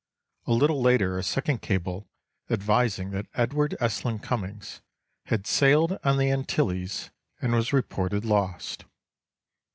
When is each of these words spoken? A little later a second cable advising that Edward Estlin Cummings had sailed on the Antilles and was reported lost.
A 0.47 0.53
little 0.53 0.81
later 0.81 1.19
a 1.19 1.21
second 1.21 1.61
cable 1.61 2.07
advising 2.49 3.11
that 3.11 3.27
Edward 3.35 3.77
Estlin 3.79 4.17
Cummings 4.17 4.81
had 5.25 5.45
sailed 5.45 5.99
on 6.03 6.17
the 6.17 6.31
Antilles 6.31 7.11
and 7.39 7.53
was 7.53 7.71
reported 7.71 8.25
lost. 8.25 8.85